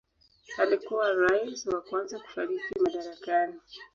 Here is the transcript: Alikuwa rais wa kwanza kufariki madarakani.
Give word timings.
Alikuwa 0.57 1.13
rais 1.13 1.65
wa 1.67 1.81
kwanza 1.81 2.19
kufariki 2.19 2.79
madarakani. 2.79 3.53